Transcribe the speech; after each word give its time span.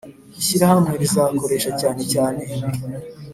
ishyirahamwe 0.39 0.91
rizakoresha 1.01 1.71
cyane 1.81 2.01
cyane 2.13 2.39
ibi 2.53 2.67